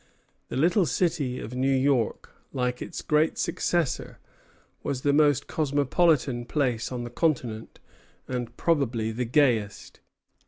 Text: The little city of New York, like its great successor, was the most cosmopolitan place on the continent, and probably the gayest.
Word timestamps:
The 0.49 0.57
little 0.57 0.87
city 0.87 1.39
of 1.39 1.53
New 1.53 1.69
York, 1.71 2.31
like 2.51 2.81
its 2.81 3.03
great 3.03 3.37
successor, 3.37 4.17
was 4.81 5.03
the 5.03 5.13
most 5.13 5.45
cosmopolitan 5.45 6.45
place 6.45 6.91
on 6.91 7.03
the 7.03 7.11
continent, 7.11 7.79
and 8.27 8.57
probably 8.57 9.11
the 9.11 9.25
gayest. 9.25 9.99